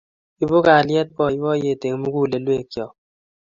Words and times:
Ipu 0.43 0.57
kalyet 0.65 1.09
boiboiyet 1.17 1.81
eng 1.87 1.97
mugulelwek 2.01 2.63
cho 2.73 2.85